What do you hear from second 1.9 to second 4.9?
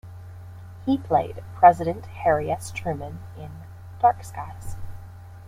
Harry S. Truman in "Dark Skies".